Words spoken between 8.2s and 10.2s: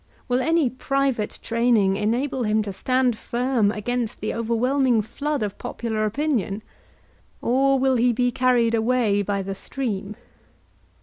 carried away by the stream?